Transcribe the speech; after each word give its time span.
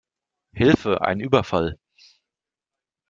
Hilfe 0.55 0.99
ein 1.01 1.19
Überfall! 1.21 1.77